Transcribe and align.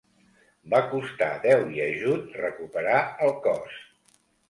Va 0.73 0.79
costar 0.93 1.27
déu 1.45 1.67
i 1.75 1.83
ajut 1.89 2.35
recuperar 2.47 2.99
el 3.29 3.35
cos. 3.49 3.81